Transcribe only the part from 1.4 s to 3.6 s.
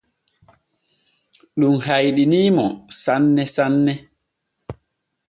Ɗum hayɗinii mo sanne